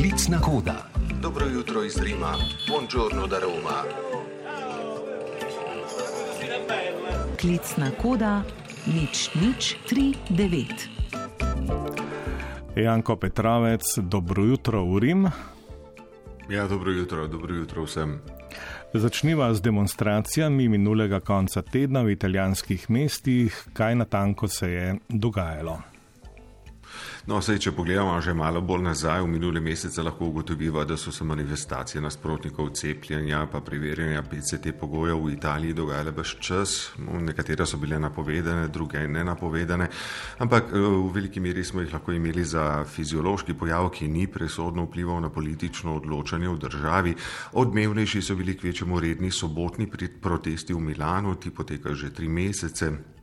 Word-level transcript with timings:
Klicna 0.00 0.40
koda. 0.40 0.88
Dobro 1.22 1.46
jutro 1.46 1.84
iz 1.84 1.96
Rima, 2.02 2.32
buongiorno 2.68 3.26
da 3.26 3.38
Roma. 3.38 3.82
Klicna 7.40 7.90
koda 8.02 8.42
nič 8.86 9.30
nič 9.34 9.76
tri 9.88 10.14
devet. 10.28 10.88
Janko 12.76 13.16
Petravec, 13.16 13.82
dobro 13.96 14.44
jutro 14.44 14.84
v 14.84 14.98
Rim. 14.98 15.28
Ja, 16.48 16.66
dobro 16.66 16.90
jutro, 16.90 17.26
dobro 17.26 17.54
jutro 17.54 17.84
vsem. 17.84 18.20
Začniva 18.94 19.54
z 19.54 19.60
demonstracijami 19.60 20.68
minulega 20.68 21.20
konca 21.20 21.62
tedna 21.62 22.02
v 22.02 22.12
italijanskih 22.12 22.90
mestih. 22.90 23.64
Kaj 23.72 23.94
natanko 23.94 24.48
se 24.48 24.70
je 24.70 24.96
dogajalo? 25.08 25.99
No, 27.26 27.40
sej, 27.44 27.58
če 27.60 27.72
pogledamo 27.76 28.16
že 28.20 28.32
malo 28.34 28.60
bolj 28.64 28.82
nazaj, 28.88 29.20
v 29.22 29.28
minule 29.28 29.60
mesece 29.60 30.02
lahko 30.02 30.26
ugotovimo, 30.30 30.84
da 30.84 30.96
so 30.96 31.12
se 31.12 31.24
manifestacije 31.24 32.00
nasprotnikov 32.00 32.70
cepljenja 32.74 33.46
pa 33.52 33.60
preverjanja 33.60 34.22
PCT 34.22 34.72
pogojev 34.80 35.20
v 35.24 35.34
Italiji 35.34 35.76
dogajale 35.76 36.12
brez 36.12 36.34
čas. 36.40 36.90
No, 36.98 37.20
nekatere 37.20 37.66
so 37.66 37.76
bile 37.76 37.98
napovedane, 37.98 38.68
druge 38.68 39.04
ne 39.08 39.24
napovedane, 39.24 39.88
ampak 40.38 40.72
eh, 40.72 40.78
v 40.78 41.12
veliki 41.14 41.40
meri 41.40 41.64
smo 41.64 41.84
jih 41.84 41.92
lahko 41.92 42.12
imeli 42.12 42.44
za 42.44 42.84
fiziološki 42.84 43.54
pojav, 43.54 43.90
ki 43.90 44.08
ni 44.08 44.26
presodno 44.26 44.88
vplival 44.88 45.20
na 45.20 45.30
politično 45.30 45.96
odločanje 46.00 46.48
v 46.48 46.58
državi. 46.58 47.14
Odmevnejši 47.52 48.22
so 48.22 48.34
bili 48.34 48.56
kvečemu 48.56 49.00
redni 49.00 49.30
sobotni 49.30 49.90
protesti 50.20 50.74
v 50.74 50.80
Milanu, 50.80 51.34
ti 51.34 51.50
potekajo 51.50 51.94
že 51.94 52.14
tri 52.14 52.28
mesece. 52.28 53.19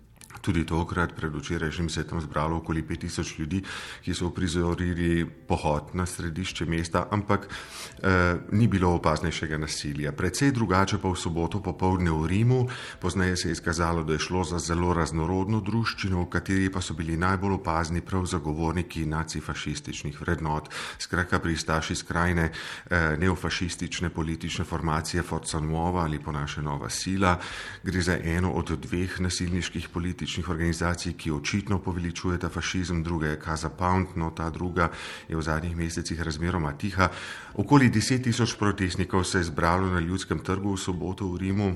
Tudi 0.48 0.64
tokrat, 0.64 1.12
predvčerajšnjim, 1.12 1.90
se 1.90 2.00
je 2.00 2.08
tam 2.08 2.22
zbralo 2.22 2.58
okoli 2.58 2.84
5000 2.84 3.40
ljudi, 3.40 3.60
ki 4.04 4.14
so 4.14 4.30
prizorili 4.32 5.26
pohod 5.26 5.92
na 5.94 6.06
središče 6.06 6.66
mesta, 6.66 7.08
ampak 7.12 7.50
eh, 7.52 8.38
ni 8.52 8.68
bilo 8.68 8.94
opaznejšega 8.96 9.58
nasilja. 9.58 10.12
Predvsej 10.16 10.54
drugače 10.56 11.02
pa 11.04 11.12
v 11.12 11.20
soboto 11.20 11.60
popovdne 11.60 12.12
v 12.12 12.28
Rimu, 12.28 12.68
poznaje 13.02 13.36
se 13.38 13.50
je 13.50 13.52
izkazalo, 13.52 14.04
da 14.04 14.14
je 14.14 14.20
šlo 14.24 14.44
za 14.44 14.60
zelo 14.60 14.94
raznorodno 14.94 15.60
druščino, 15.60 16.24
v 16.24 16.30
kateri 16.32 16.72
pa 16.72 16.80
so 16.82 16.96
bili 16.96 17.18
najbolj 17.18 17.58
opazni 17.60 18.02
prav 18.02 18.24
zagovorniki 18.26 19.04
nacifašističnih 19.06 20.22
vrednot, 20.22 20.72
skratka 21.00 21.40
pristaši 21.44 21.96
skrajne 21.96 22.48
eh, 22.48 23.18
neofašistične 23.20 24.10
politične 24.10 24.64
formacije 24.64 25.24
Forza 25.24 25.60
Nuova 25.60 26.08
ali 26.08 26.24
po 26.24 26.32
naše 26.32 26.62
Nova 26.62 26.90
Sila. 26.90 27.36
Gre 27.84 28.02
za 28.02 28.16
eno 28.24 28.52
od 28.52 28.72
dveh 28.80 29.20
nasilniških 29.20 29.90
političnih 29.90 30.37
političnih 30.38 30.50
organizacij, 30.50 31.14
ki 31.18 31.32
očitno 31.32 31.80
poveličujeta 31.80 32.50
fašizem, 32.50 33.04
druga 33.04 33.28
je 33.28 33.40
Kaza 33.40 33.70
Pound, 33.70 34.08
no 34.16 34.30
ta 34.30 34.50
druga 34.50 34.90
je 35.28 35.36
v 35.36 35.42
zadnjih 35.42 35.76
mesecih 35.76 36.22
razmeroma 36.22 36.78
tiha. 36.78 37.10
Okoli 37.56 37.90
deset 37.90 38.24
tisoč 38.24 38.56
protestnikov 38.58 39.24
se 39.24 39.38
je 39.40 39.44
zbralo 39.44 39.88
na 39.90 40.00
ljudskem 40.00 40.40
trgu 40.40 40.74
v 40.74 40.78
soboto 40.78 41.28
v 41.28 41.38
Rimu, 41.38 41.76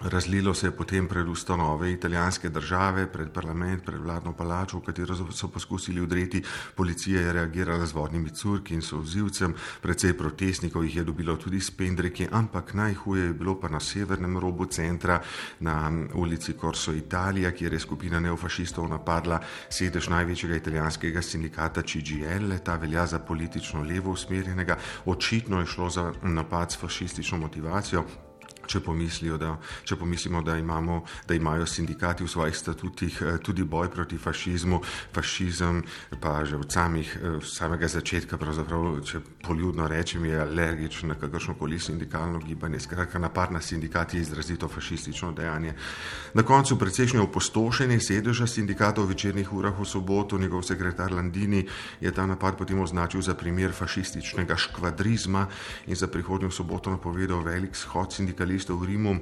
Razlilo 0.00 0.54
se 0.54 0.66
je 0.66 0.70
potem 0.70 1.08
pred 1.08 1.28
ustanove 1.28 1.92
italijanske 1.92 2.48
države, 2.48 3.12
pred 3.12 3.28
parlament, 3.32 3.84
pred 3.84 4.00
vladno 4.00 4.32
palačo, 4.32 4.78
v 4.78 4.84
katero 4.86 5.14
so 5.32 5.48
poskusili 5.48 6.00
udreti. 6.00 6.42
Policija 6.76 7.20
je 7.20 7.32
reagirala 7.32 7.86
z 7.86 7.92
vodnimi 7.92 8.30
curki 8.30 8.74
in 8.74 8.82
sovzivcem, 8.82 9.54
precej 9.82 10.16
protestnikov 10.16 10.84
jih 10.84 10.96
je 10.96 11.04
dobilo 11.04 11.36
tudi 11.36 11.60
s 11.60 11.70
pendreki, 11.70 12.28
ampak 12.32 12.74
najhuje 12.74 13.24
je 13.24 13.34
bilo 13.34 13.54
pa 13.60 13.68
na 13.68 13.80
severnem 13.80 14.38
robu 14.38 14.64
centra, 14.64 15.20
na 15.60 15.92
ulici 16.14 16.52
Corso 16.60 16.92
Italija, 16.92 17.50
kjer 17.50 17.72
je 17.72 17.80
skupina 17.80 18.20
neofašistov 18.20 18.88
napadla 18.88 19.40
sedež 19.68 20.08
največjega 20.08 20.56
italijanskega 20.56 21.22
sindikata 21.22 21.82
CGL, 21.82 22.56
ta 22.64 22.76
velja 22.76 23.06
za 23.06 23.18
politično 23.18 23.82
levo 23.82 24.10
usmerjenega. 24.10 24.78
Očitno 25.04 25.60
je 25.60 25.66
šlo 25.66 25.90
za 25.90 26.12
napad 26.22 26.72
s 26.72 26.80
fašistično 26.80 27.38
motivacijo 27.38 28.29
če, 28.70 28.80
da, 29.38 29.54
če 29.84 29.96
pomislimo, 29.96 30.42
da, 30.46 30.56
imamo, 30.58 31.02
da 31.28 31.34
imajo 31.34 31.66
sindikati 31.66 32.24
v 32.24 32.30
svojih 32.30 32.56
statutih 32.56 33.22
eh, 33.22 33.38
tudi 33.42 33.64
boj 33.64 33.90
proti 33.90 34.18
fašizmu, 34.18 34.80
fašizem 35.14 35.82
pa 36.20 36.44
že 36.44 36.56
od 36.56 36.72
samih, 36.72 37.16
eh, 37.16 37.38
samega 37.42 37.88
začetka, 37.88 38.38
če 39.04 39.20
poljudno 39.42 39.88
rečem, 39.88 40.24
je 40.24 40.40
alergičen 40.40 41.08
na 41.10 41.14
kakršno 41.18 41.54
koli 41.58 41.78
sindikalno 41.78 42.38
gibanje. 42.38 42.80
Skratka, 42.80 43.18
napad 43.18 43.52
na 43.52 43.60
sindikat 43.60 44.14
je 44.14 44.20
izrazito 44.20 44.68
fašistično 44.68 45.32
dejanje. 45.32 45.74
Na 46.34 46.42
koncu 46.42 46.78
precejšnje 46.78 47.20
opustošenje 47.20 48.00
sedeža 48.00 48.46
sindikata 48.46 49.02
v 49.02 49.14
večernih 49.14 49.52
urah 49.52 49.74
v 49.78 49.84
soboto, 49.84 50.38
njegov 50.38 50.62
sekretar 50.62 51.12
Landini 51.12 51.66
je 52.00 52.12
ta 52.12 52.26
napad 52.26 52.56
potem 52.56 52.80
označil 52.80 53.22
za 53.22 53.34
primer 53.34 53.72
fašističnega 53.72 54.56
škvadrizma 54.56 55.46
in 55.86 55.96
za 55.96 56.06
prihodnjo 56.06 56.50
soboto 56.50 56.90
napovedal 56.90 57.42
velik 57.42 57.76
shod 57.76 58.12
sindikalistov 58.12 58.59
isto 58.60 58.76
v 58.76 58.92
Rimu. 58.92 59.14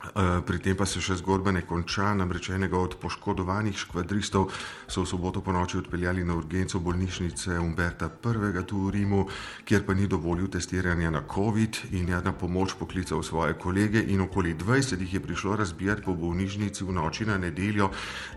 Eh, 0.00 0.40
pri 0.40 0.56
tem 0.64 0.72
pa 0.72 0.88
se 0.88 0.96
še 0.96 1.18
zgodba 1.20 1.52
ne 1.52 1.60
konča. 1.68 2.14
Namreč 2.16 2.48
enega 2.56 2.78
od 2.80 2.96
poškodovanih 2.96 3.76
škvadristov 3.76 4.48
so 4.88 5.04
v 5.04 5.10
soboto 5.10 5.44
po 5.44 5.52
noči 5.52 5.76
odpeljali 5.76 6.24
na 6.24 6.32
urgenco 6.40 6.80
bolnišnice 6.80 7.60
Umberta 7.60 8.08
I. 8.08 8.64
tu 8.64 8.88
v 8.88 8.90
Rimu, 8.96 9.28
kjer 9.68 9.84
pa 9.84 9.92
ni 9.92 10.08
dovolil 10.08 10.48
testiranja 10.48 11.10
na 11.10 11.20
COVID 11.20 11.92
in 11.92 12.08
je 12.08 12.16
na 12.24 12.32
pomoč 12.32 12.72
poklical 12.80 13.22
svoje 13.22 13.52
kolege 13.60 14.00
in 14.00 14.24
okoli 14.24 14.56
20 14.56 15.00
jih 15.00 15.14
je 15.14 15.20
prišlo 15.20 15.56
razbijati 15.56 16.02
po 16.02 16.14
bolnišnici 16.16 16.84
v 16.84 16.92
noči 16.96 17.26
na 17.26 17.36
nedeljo. 17.36 17.90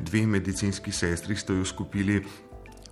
Dve 0.04 0.28
medicinski 0.28 0.92
sestri 0.92 1.36
sta 1.36 1.54
jo 1.54 1.64
skupili 1.64 2.20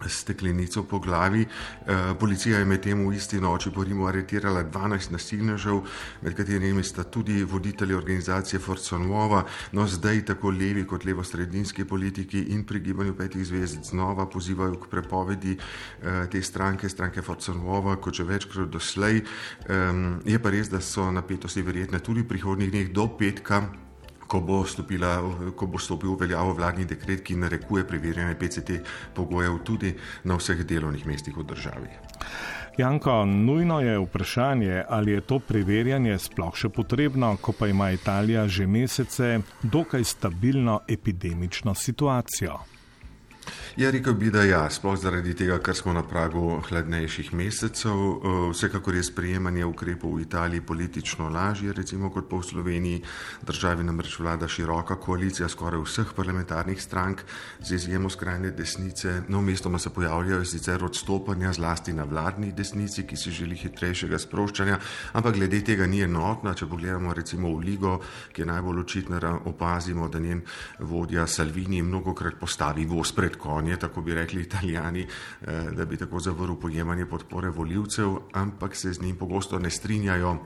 steklenico 0.09 0.84
po 0.84 1.00
glavi. 1.00 1.41
Eh, 1.41 2.13
policija 2.19 2.59
je 2.59 2.66
medtem 2.66 3.07
v 3.07 3.16
isti 3.16 3.41
noči 3.41 3.72
po 3.72 3.84
Rimu 3.84 4.07
aretirala 4.07 4.63
12 4.63 5.12
nasilnežev, 5.12 5.81
med 6.22 6.35
katerimi 6.35 6.84
sta 6.84 7.03
tudi 7.03 7.44
voditelji 7.44 7.95
organizacije 7.95 8.59
Forza 8.59 8.97
Nuova, 8.97 9.44
no 9.72 9.88
zdaj 9.88 10.25
tako 10.25 10.50
levi 10.50 10.85
kot 10.88 11.06
levo-sredinski 11.06 11.85
politiki 11.85 12.39
in 12.39 12.63
pri 12.63 12.79
gibanju 12.79 13.16
petih 13.16 13.45
zvezd 13.45 13.84
znova 13.84 14.25
pozivajo 14.29 14.75
k 14.79 14.89
prepovedi 14.89 15.57
eh, 15.57 16.28
te 16.31 16.41
stranke, 16.41 16.89
stranke 16.89 17.22
Forza 17.22 17.53
Nuova, 17.53 17.95
kot 17.95 18.13
že 18.13 18.23
večkrat 18.23 18.69
doslej. 18.69 19.22
Je 20.25 20.39
pa 20.39 20.50
res, 20.50 20.69
da 20.69 20.81
so 20.81 21.12
napetosti 21.12 21.62
verjetne 21.62 22.00
tudi 22.00 22.22
v 22.22 22.28
prihodnjih 22.28 22.72
dneh 22.72 22.91
do 22.91 23.07
petka 23.18 23.63
ko 24.31 24.40
bo, 24.40 24.64
stopila, 24.64 25.19
ko 25.56 25.68
bo 25.68 25.80
stopil 25.80 26.16
v 26.16 26.24
veljavo 26.24 26.56
vladni 26.56 26.86
dekret, 26.88 27.19
ki 27.28 27.36
narekuje 27.36 27.84
preverjanje 27.88 28.38
PCT 28.40 28.80
pogojev 29.16 29.59
tudi 29.68 29.92
na 30.24 30.40
vseh 30.40 30.64
delovnih 30.64 31.03
mestih 31.06 31.36
v 31.36 31.44
državi. 31.52 31.92
Janko, 32.80 33.25
nujno 33.25 33.81
je 33.84 33.97
vprašanje, 34.00 34.84
ali 34.88 35.12
je 35.12 35.22
to 35.28 35.40
preverjanje 35.44 36.16
sploh 36.24 36.56
še 36.56 36.72
potrebno, 36.72 37.36
ko 37.44 37.52
pa 37.52 37.68
ima 37.68 37.92
Italija 37.92 38.47
že 38.47 38.68
mesece 38.68 39.42
dokaj 39.64 40.03
stabilno 40.03 40.80
epidemično 40.88 41.75
situacijo. 41.75 42.70
Ja, 43.75 43.90
rekel 43.91 44.13
bi, 44.13 44.28
da 44.28 44.44
ja, 44.44 44.66
sploh 44.69 44.97
zaradi 45.00 45.31
tega, 45.34 45.56
ker 45.63 45.75
smo 45.75 45.94
na 45.96 46.02
pragu 46.03 46.59
hladnejših 46.68 47.29
mesecev. 47.34 47.96
Eh, 47.96 48.34
vsekakor 48.52 48.96
je 48.96 49.03
sprejemanje 49.07 49.66
ukrepov 49.66 50.18
v 50.18 50.25
Italiji 50.25 50.62
politično 50.62 51.29
lažje, 51.31 51.74
recimo 51.74 52.09
kot 52.12 52.28
v 52.31 52.41
Sloveniji. 52.44 53.01
Državi 53.47 53.84
namreč 53.88 54.19
vlada 54.19 54.47
široka 54.47 54.97
koalicija 55.00 55.47
skoraj 55.50 55.81
vseh 55.85 56.12
parlamentarnih 56.16 56.81
strank, 56.81 57.24
z 57.63 57.75
izjemo 57.75 58.09
skrajne 58.09 58.51
desnice. 58.51 59.22
No, 59.30 59.41
mestoma 59.41 59.80
se 59.80 59.90
pojavljajo 59.90 60.46
sicer 60.46 60.84
odstopanja 60.84 61.53
zlasti 61.53 61.94
na 61.94 62.03
vladni 62.03 62.51
desnici, 62.51 63.07
ki 63.07 63.18
si 63.18 63.31
želi 63.31 63.56
hitrejšega 63.56 64.19
sproščanja, 64.19 64.80
ampak 65.13 65.35
glede 65.40 65.63
tega 65.63 65.88
ni 65.88 66.03
enotna. 66.03 66.53
Če 66.53 66.68
pogledamo 66.68 67.13
recimo 67.13 67.56
v 67.56 67.63
Ligo, 67.63 68.01
ki 68.34 68.41
je 68.41 68.51
najbolj 68.51 68.84
očitna, 68.84 69.40
opazimo, 69.46 70.09
da 70.09 70.19
njen 70.19 70.44
vodja 70.80 71.28
Salvini 71.28 71.81
mnogokrat 71.81 72.35
postavi 72.35 72.85
v 72.85 73.00
ospred 73.00 73.31
konj 73.36 73.62
konje, 73.62 73.78
tako 73.78 74.02
bi 74.02 74.14
rekli 74.14 74.42
italijani, 74.42 75.08
eh, 75.42 75.69
da 75.75 75.86
bi 75.86 75.98
tako 75.98 76.19
zavrl 76.19 76.56
pojemanje 76.56 77.06
podpore 77.06 77.50
voljivcev, 77.50 78.16
ampak 78.33 78.75
se 78.75 78.94
z 78.94 79.01
njim 79.01 79.16
pogosto 79.16 79.60
ne 79.60 79.69
strinjajo. 79.69 80.39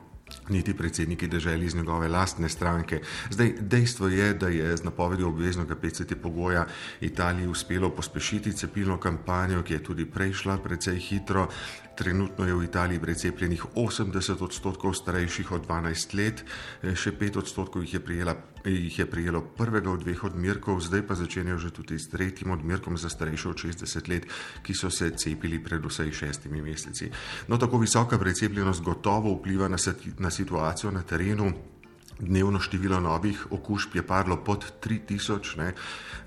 Niti 0.49 0.73
predsedniki 0.73 1.27
državi 1.27 1.65
iz 1.65 1.75
njegove 1.75 2.07
lastne 2.07 2.49
stranke. 2.49 2.99
Zdaj, 3.29 3.53
dejstvo 3.59 4.07
je, 4.07 4.33
da 4.33 4.47
je 4.47 4.77
z 4.77 4.83
napovedjo 4.83 5.27
obveznega 5.27 5.75
PCT 5.75 6.15
pogoja 6.21 6.65
Italiji 7.01 7.47
uspelo 7.47 7.89
pospešiti 7.89 8.53
cepilno 8.53 8.97
kampanjo, 8.97 9.61
ki 9.61 9.73
je 9.73 9.83
tudi 9.83 10.05
prejšla 10.05 10.57
precej 10.57 10.97
hitro. 10.99 11.47
Trenutno 11.95 12.45
je 12.45 12.53
v 12.53 12.63
Italiji 12.63 12.99
precepljenih 12.99 13.65
80 13.75 14.41
odstotkov 14.41 14.93
starejših 14.93 15.51
od 15.51 15.67
12 15.67 16.17
let, 16.17 16.43
eh, 16.81 16.95
še 16.95 17.11
5 17.11 17.37
odstotkov 17.37 17.85
jih 17.85 17.93
je, 17.93 17.99
prijela, 17.99 18.35
jih 18.65 18.99
je 18.99 19.05
prijelo 19.05 19.41
prvega 19.41 19.91
od 19.91 19.99
dveh 19.99 20.23
odmerkov, 20.23 20.81
zdaj 20.81 21.07
pa 21.07 21.15
začenjajo 21.15 21.57
že 21.57 21.71
tudi 21.71 21.99
s 21.99 22.09
tretjim 22.09 22.51
odmerkom 22.51 22.97
za 22.97 23.09
starejše 23.09 23.49
od 23.49 23.57
60 23.57 24.09
let, 24.09 24.27
ki 24.63 24.73
so 24.73 24.89
se 24.89 25.11
cepili 25.17 25.63
pred 25.63 25.85
vsej 25.85 26.11
šestimi 26.11 26.61
meseci. 26.61 27.11
No, 27.47 27.57
tako 27.57 27.77
visoka 27.77 28.17
precepljenost 28.17 28.81
gotovo 28.81 29.35
vpliva 29.35 29.67
na, 29.67 29.77
na 30.19 30.31
situacijo 30.31 30.91
na 30.91 31.01
terenu. 31.01 31.53
Dnevno 32.19 32.59
število 32.63 32.99
novih 33.03 33.51
okužb 33.51 33.95
je 33.95 34.03
padlo 34.07 34.37
pod 34.37 34.63
3000, 34.83 35.57
ne. 35.57 35.73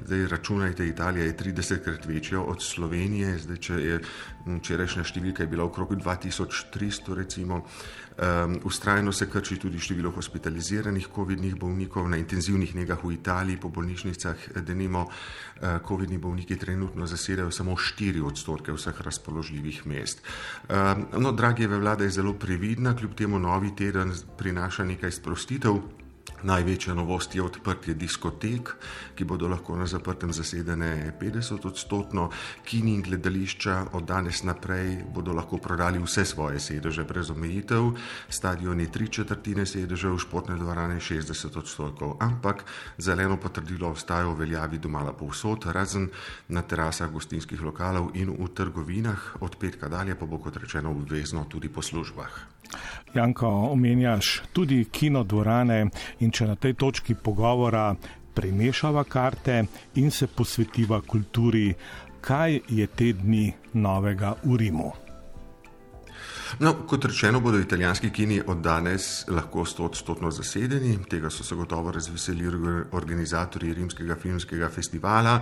zdaj 0.05 0.27
računajte, 0.29 0.87
Italija 0.87 1.25
je 1.25 1.37
30krat 1.37 2.07
večja 2.07 2.41
od 2.41 2.63
Slovenije, 2.63 3.39
zdaj 3.39 3.57
če 3.57 3.75
je 3.75 4.01
včerajšnja 4.47 5.05
številka 5.05 5.45
je 5.45 5.53
bila 5.53 5.65
okrog 5.65 5.97
2300, 5.97 7.17
recimo. 7.17 7.65
Um, 8.19 8.57
ustrajno 8.67 9.13
se 9.15 9.29
krči 9.31 9.61
tudi 9.63 9.79
število 9.79 10.11
hospitaliziranih 10.11 11.07
COVID-nih 11.15 11.55
bolnikov 11.55 12.09
na 12.11 12.19
intenzivnih 12.19 12.73
negah 12.75 12.99
v 12.99 13.13
Italiji, 13.15 13.61
po 13.63 13.71
bolnišnicah, 13.71 14.59
denimo, 14.67 15.05
uh, 15.07 15.79
COVID-ni 15.87 16.19
bolniki 16.19 16.57
trenutno 16.59 17.07
zasedajo 17.07 17.53
samo 17.55 17.77
4 17.79 18.25
odstotke 18.27 18.75
vseh 18.75 19.01
razpoložljivih 19.07 19.87
mest. 19.87 20.25
Um, 20.67 21.07
no, 21.23 21.31
Dragijeva 21.33 21.79
vlada 21.79 22.09
je 22.09 22.17
zelo 22.19 22.35
previdna, 22.35 22.97
kljub 22.99 23.15
temu 23.15 23.39
novi 23.39 23.71
teden 23.79 24.11
prinaša 24.39 24.85
nekaj 24.85 25.15
sprostitev. 25.15 25.78
Največja 26.43 26.95
novost 26.95 27.35
je 27.35 27.43
odprtje 27.43 27.95
diskotek, 27.95 28.71
ki 29.19 29.25
bodo 29.25 29.49
lahko 29.51 29.75
na 29.77 29.87
zaprtem 29.91 30.33
zasedene 30.33 31.13
50 31.21 31.67
odstotno, 31.67 32.29
kini 32.65 32.95
in 32.95 33.03
gledališča 33.03 33.87
od 33.93 34.05
danes 34.07 34.43
naprej 34.47 35.03
bodo 35.15 35.33
lahko 35.35 35.59
prodali 35.59 35.99
vse 35.99 36.25
svoje 36.25 36.61
sedeže 36.61 37.05
brez 37.05 37.31
omejitev, 37.31 37.91
stadioni 38.29 38.87
tri 38.93 39.09
četrtine 39.09 39.67
sedežev, 39.67 40.19
športne 40.19 40.57
dvorane 40.57 41.01
60 41.01 41.59
odstotkov, 41.59 42.17
ampak 42.21 42.65
zeleno 42.99 43.37
potrdilo 43.37 43.91
ostaja 43.91 44.29
v 44.31 44.39
veljavi 44.39 44.79
domala 44.79 45.13
povsod, 45.13 45.67
razen 45.75 46.09
na 46.49 46.63
terasah 46.63 47.11
gostinskih 47.11 47.63
lokalov 47.63 48.15
in 48.15 48.31
v 48.31 48.49
trgovinah, 48.55 49.43
od 49.43 49.57
petka 49.59 49.89
dalje 49.89 50.15
pa 50.15 50.27
bo 50.27 50.39
kot 50.39 50.57
rečeno 50.57 50.91
obvezno 50.91 51.45
tudi 51.51 51.69
po 51.69 51.83
službah. 51.83 52.58
Janko, 53.15 53.49
omenjaš 53.73 54.43
tudi 54.53 54.85
kinodvorane 54.93 55.81
in 56.21 56.31
če 56.31 56.47
na 56.47 56.57
tej 56.57 56.75
točki 56.75 57.15
pogovora 57.15 57.95
premešava 58.35 59.05
karte 59.05 59.65
in 59.95 60.11
se 60.11 60.27
posvetiva 60.27 61.01
kulturi, 61.01 61.75
kaj 62.21 62.61
je 62.69 62.87
te 62.87 63.13
dni 63.13 63.53
novega 63.75 64.35
v 64.45 64.57
Rimu? 64.57 65.08
No, 66.59 66.73
kot 66.87 67.05
rečeno, 67.05 67.41
bodo 67.41 67.59
italijanski 67.59 68.11
kini 68.11 68.41
od 68.47 68.61
danes 68.65 69.25
lahko 69.29 69.65
stotno 69.95 70.31
zasedeni. 70.31 70.99
Tega 71.11 71.31
so 71.31 71.45
se 71.45 71.55
gotovo 71.55 71.93
razveselili 71.93 72.85
organizatorji 72.93 73.75
Rimskega 73.75 74.17
filmskega 74.17 74.69
festivala, 74.69 75.41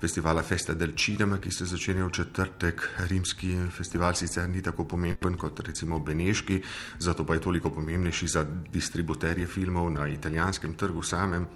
festivala 0.00 0.42
Festa 0.42 0.74
del 0.74 0.92
Cinema, 0.96 1.38
ki 1.38 1.50
se 1.50 1.64
začenja 1.64 2.04
v 2.04 2.10
četrtek. 2.10 2.88
Rimski 3.08 3.56
festival 3.70 4.14
sicer 4.14 4.48
ni 4.48 4.62
tako 4.62 4.84
pomemben 4.84 5.38
kot 5.38 5.60
recimo 5.60 5.98
Beneški, 5.98 6.62
zato 6.98 7.26
pa 7.26 7.34
je 7.34 7.40
toliko 7.40 7.70
pomembnejši 7.70 8.28
za 8.28 8.44
distributerje 8.72 9.46
filmov 9.46 9.90
na 9.90 10.08
italijanskem 10.08 10.74
trgu 10.74 11.02
samem. 11.02 11.46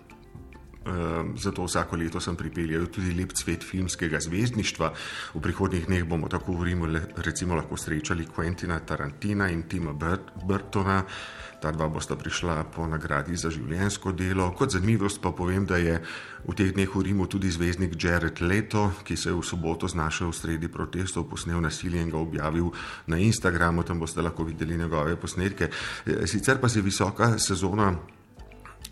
Ehm, 0.85 1.37
zato 1.37 1.65
vsako 1.65 1.97
leto 1.97 2.21
sem 2.21 2.37
pripeljal 2.37 2.91
tudi 2.93 3.15
lep 3.17 3.33
cvet 3.33 3.65
filmskega 3.65 4.21
zvezdništva. 4.21 4.93
V 5.35 5.41
prihodnjih 5.41 5.87
dneh 5.87 6.05
bomo 6.05 6.29
tako 6.29 6.53
v 6.61 6.65
Rimu 6.69 6.87
recimo 7.17 7.57
lahko 7.57 7.77
srečali 7.77 8.27
Quentina 8.29 8.81
Tarantina 8.85 9.49
in 9.49 9.63
Tima 9.63 9.95
Burtona. 10.45 11.05
Ta 11.61 11.73
dva 11.73 11.89
bosta 11.89 12.17
prišla 12.17 12.65
po 12.69 12.85
nagradi 12.87 13.37
za 13.37 13.49
življensko 13.49 14.13
delo. 14.13 14.51
Kot 14.53 14.77
zanimivost 14.77 15.23
pa 15.25 15.33
povem, 15.33 15.65
da 15.65 15.81
je 15.81 16.03
v 16.45 16.53
teh 16.53 16.75
dneh 16.77 16.91
v 16.93 17.01
Rimu 17.01 17.27
tudi 17.33 17.49
zvezdnik 17.49 17.97
Jared 17.97 18.43
Leto, 18.45 18.93
ki 19.05 19.17
se 19.17 19.33
je 19.33 19.35
v 19.35 19.41
soboto 19.41 19.89
znašel 19.89 20.29
v 20.29 20.37
sredi 20.37 20.69
protestov, 20.69 21.25
posnel 21.31 21.65
nasilje 21.65 22.03
in 22.03 22.13
ga 22.13 22.21
objavil 22.21 22.69
na 23.09 23.17
Instagramu, 23.17 23.89
tam 23.89 24.05
boste 24.05 24.21
lahko 24.21 24.45
videli 24.45 24.77
njegove 24.77 25.17
posnetke. 25.17 25.71
Sicer 26.29 26.61
pa 26.61 26.69
se 26.69 26.85
visoka 26.85 27.39
sezona 27.39 27.95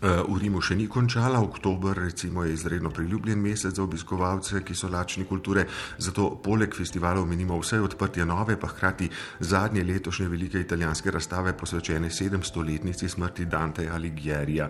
v 0.03 0.35
Rimu 0.35 0.59
še 0.59 0.75
ni 0.75 0.89
končala, 0.91 1.39
oktober 1.39 1.95
recimo 1.95 2.43
je 2.43 2.51
izredno 2.51 2.89
priljubljen 2.91 3.39
mesec 3.39 3.71
za 3.71 3.83
obiskovalce, 3.83 4.59
ki 4.67 4.75
so 4.75 4.89
lačni 4.91 5.23
kulture, 5.23 5.63
zato 5.95 6.25
poleg 6.43 6.75
festivalov 6.75 7.23
menimo 7.23 7.55
vse 7.61 7.79
odprtje 7.79 8.25
nove, 8.27 8.57
pa 8.59 8.67
hkrati 8.67 9.07
zadnje 9.39 9.83
letošnje 9.87 10.27
velike 10.27 10.59
italijanske 10.59 11.11
razstave 11.11 11.53
posvečene 11.55 12.09
700-letnici 12.11 13.07
smrti 13.09 13.45
Dante 13.45 13.87
Aligierija. 13.87 14.67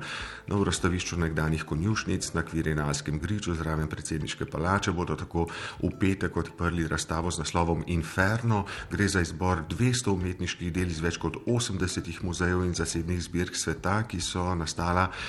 Na 0.48 0.62
razstavišču 0.64 1.18
nekdanjih 1.18 1.66
konjušnic 1.66 2.30
na 2.38 2.46
Kvirinalskem 2.46 3.18
griču 3.20 3.56
zraven 3.58 3.90
predsedniške 3.90 4.46
palače 4.46 4.94
bodo 4.94 5.18
tako 5.18 5.48
v 5.82 5.90
petek 6.00 6.38
odprli 6.38 6.86
razstavo 6.88 7.32
z 7.32 7.42
naslovom 7.42 7.84
Inferno. 7.88 8.66
Gre 8.92 9.10
za 9.10 9.26
izbor 9.26 9.66
200 9.66 10.14
umetniških 10.14 10.70
del 10.74 10.94
iz 10.94 11.02
več 11.02 11.18
kot 11.18 11.42
80 11.48 12.22
muzejev 12.22 12.62
in 12.68 12.78
zasebnih 12.78 13.24
zbirk 13.24 13.58
sveta, 13.58 14.04
ki 14.06 14.22
so 14.22 14.54
nastala 14.54 15.10
Eh, 15.10 15.23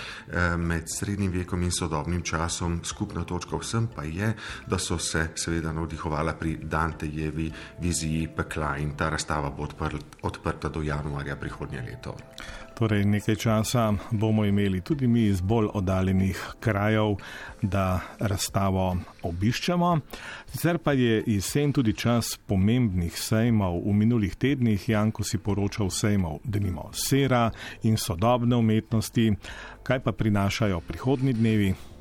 med 0.57 0.89
srednjim 0.89 1.33
vekom 1.33 1.63
in 1.63 1.73
sodobnim 1.73 2.23
časom. 2.23 2.81
Skupna 2.85 3.25
točka 3.25 3.57
vsem 3.57 3.89
pa 3.95 4.05
je, 4.05 4.33
da 4.67 4.79
so 4.79 4.99
se 4.99 5.29
seveda 5.35 5.73
navdihovala 5.73 6.35
pri 6.41 6.57
Dantejevi 6.63 7.51
viziji 7.81 8.29
pekla 8.37 8.77
in 8.77 8.97
ta 8.97 9.09
razstava 9.11 9.51
bo 9.51 9.69
odprta 10.23 10.69
do 10.69 10.83
januarja 10.83 11.37
prihodnje 11.37 11.81
leto. 11.81 12.17
Torej, 12.75 13.05
nekaj 13.07 13.37
časa 13.37 13.93
bomo 14.11 14.45
imeli 14.45 14.81
tudi 14.81 15.07
mi 15.07 15.27
iz 15.27 15.41
bolj 15.41 15.69
oddaljenih 15.75 16.41
krajev, 16.61 17.15
da 17.63 18.01
razstavo 18.19 18.97
obiščemo. 19.23 19.99
Sicer 20.51 20.79
pa 20.79 20.93
je 20.93 21.23
jesen 21.27 21.73
tudi 21.73 21.95
čas 21.95 22.39
pomembnih 22.47 23.15
sejmov. 23.19 23.79
V 23.87 23.95
minulih 23.95 24.35
tednih 24.37 24.89
Janko 24.89 25.23
si 25.23 25.39
poročal 25.39 25.91
sejmov, 25.91 26.41
da 26.45 26.59
nimo 26.59 26.91
sera 26.93 27.51
in 27.83 27.97
sodobne 27.97 28.57
umetnosti, 28.57 29.31
kaj 29.83 30.01
pa 30.01 30.13
prinašajo 30.13 30.81
prihodni 30.81 31.33
dnevi. 31.33 31.94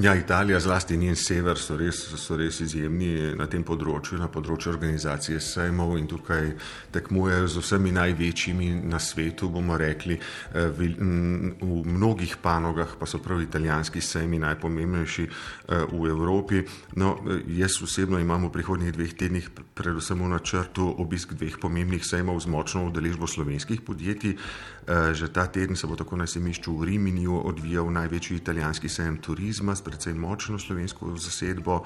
Ja, 0.00 0.14
Italija, 0.14 0.60
zlasti 0.60 0.96
njen 0.96 1.16
sever, 1.16 1.58
so 1.60 1.74
res, 1.76 1.98
so 2.16 2.36
res 2.40 2.62
izjemni 2.64 3.34
na 3.36 3.44
tem 3.44 3.60
področju, 3.60 4.16
na 4.16 4.28
področju 4.32 4.70
organizacije 4.72 5.36
sejmov 5.44 5.98
in 6.00 6.06
tukaj 6.08 6.48
tekmujejo 6.94 7.50
z 7.52 7.60
vsemi 7.60 7.92
največjimi 7.92 8.70
na 8.88 8.96
svetu, 8.96 9.50
bomo 9.52 9.76
rekli. 9.76 10.16
Eh, 10.16 10.70
v 10.72 11.82
mnogih 11.84 12.38
panogah 12.40 12.96
pa 12.96 13.04
so 13.04 13.20
prav 13.20 13.42
italijanski 13.44 14.00
sejmi 14.00 14.40
najpomembnejši 14.40 15.26
eh, 15.28 15.84
v 15.84 16.08
Evropi. 16.08 16.64
No, 16.96 17.18
eh, 17.28 17.44
jaz 17.60 17.76
osebno 17.84 18.16
imam 18.16 18.48
v 18.48 18.54
prihodnjih 18.56 18.96
dveh 18.96 19.12
tednih 19.12 19.50
predvsem 19.76 20.24
v 20.24 20.32
načrtu 20.32 20.88
obisk 20.88 21.36
dveh 21.36 21.60
pomembnih 21.60 22.00
sejmov 22.00 22.40
z 22.40 22.48
močno 22.48 22.88
udeležbo 22.88 23.28
slovenskih 23.28 23.84
podjetij. 23.84 24.40
Že 24.88 25.28
ta 25.30 25.46
teden 25.46 25.76
se 25.76 25.86
bo 25.86 25.94
tako 25.94 26.16
na 26.18 26.26
semišču 26.26 26.74
v 26.74 26.84
Riminju 26.90 27.36
odvijal 27.46 27.86
največji 27.92 28.36
italijanski 28.36 28.88
sejem 28.88 29.20
turizma 29.22 29.76
precej 29.84 30.14
močno 30.14 30.58
slovensko 30.58 31.14
zasedbo. 31.16 31.84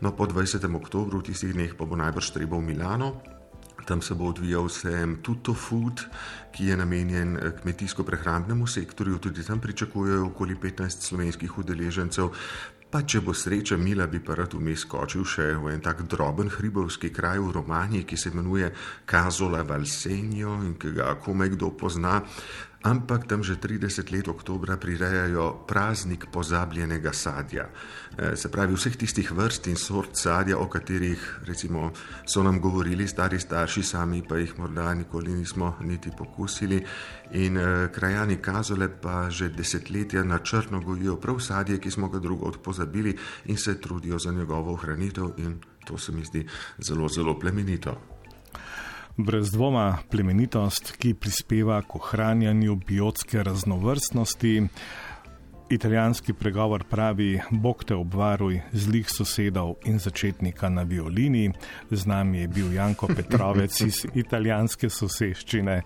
No, 0.00 0.16
po 0.16 0.24
20. 0.24 0.64
oktobru, 0.76 1.20
v 1.20 1.28
tistih 1.28 1.52
dneh, 1.52 1.76
pa 1.76 1.84
bo 1.84 1.96
najbrž 1.96 2.32
treba 2.32 2.56
v 2.56 2.72
Milano. 2.72 3.20
Tam 3.84 4.02
se 4.02 4.14
bo 4.14 4.28
odvijal 4.28 4.68
sejem 4.68 5.16
Tuto 5.22 5.54
Food, 5.54 6.08
ki 6.52 6.66
je 6.66 6.76
namenjen 6.76 7.36
eh, 7.36 7.52
kmetijsko-prehrambnemu 7.62 8.66
sektorju. 8.66 9.18
Tudi 9.18 9.44
tam 9.44 9.60
pričakujejo 9.60 10.26
okoli 10.26 10.56
15 10.56 11.08
slovenskih 11.08 11.58
udeležencev. 11.58 12.28
Pa 12.88 13.02
če 13.04 13.20
bo 13.20 13.34
sreča 13.36 13.76
mila, 13.76 14.06
bi 14.08 14.16
pa 14.24 14.32
rad 14.38 14.54
vmes 14.56 14.86
skočil 14.86 15.24
še 15.28 15.50
v 15.60 15.74
en 15.74 15.82
tak 15.84 16.06
droben 16.08 16.48
hribovski 16.48 17.10
kraj 17.12 17.36
v 17.36 17.50
Romaniji, 17.52 18.06
ki 18.08 18.16
se 18.16 18.30
imenuje 18.32 18.70
Kazola 19.04 19.60
Valsenjo 19.60 20.54
in 20.64 20.78
ki 20.80 20.94
ga 20.96 21.10
komaj 21.20 21.52
kdo 21.52 21.68
pozna 21.76 22.22
ampak 22.82 23.26
tam 23.26 23.42
že 23.42 23.58
30 23.58 24.12
let 24.14 24.28
oktobra 24.28 24.78
prirejajo 24.78 25.66
praznik 25.66 26.30
pozabljenega 26.30 27.12
sadja. 27.12 27.66
E, 28.14 28.36
se 28.36 28.50
pravi, 28.50 28.74
vseh 28.74 28.94
tistih 28.96 29.32
vrst 29.32 29.66
in 29.66 29.76
sort 29.76 30.14
sadja, 30.14 30.58
o 30.58 30.68
katerih 30.70 31.18
recimo, 31.46 31.90
so 32.26 32.42
nam 32.42 32.60
govorili 32.60 33.08
stari 33.08 33.40
starši, 33.40 33.82
sami 33.82 34.22
pa 34.22 34.38
jih 34.38 34.54
morda 34.58 34.94
nikoli 34.94 35.34
nismo 35.34 35.74
niti 35.80 36.10
pokusili. 36.14 36.84
In 37.34 37.58
e, 37.58 37.88
krajani 37.92 38.38
Kazole 38.38 38.88
pa 38.88 39.30
že 39.30 39.48
desetletja 39.48 40.22
načrtno 40.24 40.80
gojijo 40.80 41.16
prav 41.16 41.40
sadje, 41.40 41.78
ki 41.78 41.90
smo 41.90 42.08
ga 42.08 42.18
drugo 42.18 42.46
odpozabili 42.46 43.16
in 43.44 43.56
se 43.56 43.80
trudijo 43.80 44.18
za 44.18 44.32
njegovo 44.32 44.72
ohranitev 44.72 45.34
in 45.36 45.58
to 45.84 45.98
se 45.98 46.12
mi 46.12 46.24
zdi 46.24 46.46
zelo, 46.78 47.08
zelo 47.08 47.38
plemenito. 47.38 48.17
Brez 49.18 49.50
dvoma 49.50 49.98
plemenitost, 50.10 50.92
ki 50.94 51.16
prispeva 51.18 51.80
k 51.82 51.96
ohranjanju 51.98 52.76
biotske 52.86 53.42
raznovrstnosti. 53.42 54.68
Italijanski 55.70 56.32
pregovor 56.32 56.84
pravi: 56.90 57.40
Bog 57.50 57.82
te 57.84 57.94
obvaruj 57.98 58.60
zlih 58.72 59.10
sosedov 59.10 59.74
in 59.90 59.98
začetnika 59.98 60.68
na 60.68 60.82
violini. 60.82 61.50
Z 61.90 62.06
nami 62.06 62.38
je 62.38 62.48
bil 62.48 62.72
Janko 62.72 63.06
Petrovec 63.06 63.80
iz 63.90 64.04
italijanske 64.14 64.90
soseščine. 64.90 65.82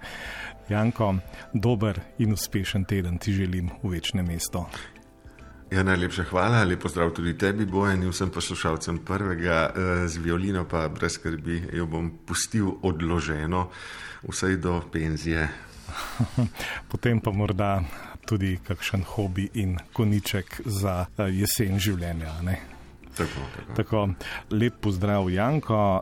Janko, 0.68 1.14
dober 1.54 2.00
in 2.18 2.32
uspešen 2.32 2.84
teden 2.84 3.18
ti 3.18 3.32
želim 3.32 3.70
v 3.82 3.96
večnem 3.96 4.26
mestu. 4.26 4.66
Ja, 5.72 5.82
najlepša 5.82 6.24
hvala, 6.28 6.64
lepo 6.68 6.88
zdrav 6.88 7.14
tudi 7.16 7.32
tebi, 7.38 7.64
Bojan, 7.64 8.02
in 8.04 8.10
vsem 8.12 8.28
poslušalcem 8.30 8.98
prvega 9.08 9.70
eh, 9.70 10.08
z 10.08 10.20
violino, 10.20 10.66
pa 10.68 10.84
brez 10.92 11.16
skrbi, 11.16 11.62
jo 11.72 11.86
bom 11.88 12.10
pustil 12.28 12.74
odloženo, 12.84 13.70
vsaj 14.28 14.58
do 14.60 14.74
penzije. 14.92 15.48
Potem 16.92 17.20
pa 17.24 17.32
morda 17.32 17.80
tudi 18.28 18.58
kakšen 18.68 19.06
hobi 19.14 19.48
in 19.54 19.78
koniček 19.96 20.60
za 20.66 21.06
jesen 21.16 21.80
življenja. 21.80 22.36
Ne? 22.44 22.58
Tako, 23.16 23.40
tako. 23.56 23.72
tako, 23.76 24.06
lep 24.50 24.76
pozdrav, 24.80 25.30
Janko. 25.32 26.00